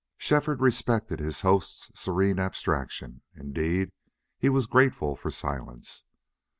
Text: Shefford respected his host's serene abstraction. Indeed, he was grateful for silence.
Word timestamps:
Shefford 0.17 0.61
respected 0.61 1.19
his 1.19 1.41
host's 1.41 1.91
serene 1.93 2.39
abstraction. 2.39 3.21
Indeed, 3.35 3.91
he 4.39 4.49
was 4.49 4.65
grateful 4.65 5.15
for 5.15 5.29
silence. 5.29 6.05